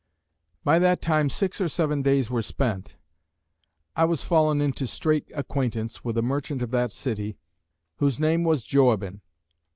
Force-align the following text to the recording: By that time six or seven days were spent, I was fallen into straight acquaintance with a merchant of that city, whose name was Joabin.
By 0.63 0.79
that 0.79 0.99
time 0.99 1.29
six 1.29 1.61
or 1.61 1.69
seven 1.69 2.01
days 2.01 2.27
were 2.27 2.41
spent, 2.41 2.97
I 3.95 4.03
was 4.05 4.23
fallen 4.23 4.59
into 4.59 4.87
straight 4.87 5.31
acquaintance 5.35 6.03
with 6.03 6.17
a 6.17 6.23
merchant 6.23 6.63
of 6.63 6.71
that 6.71 6.91
city, 6.91 7.37
whose 7.97 8.19
name 8.19 8.43
was 8.43 8.63
Joabin. 8.63 9.21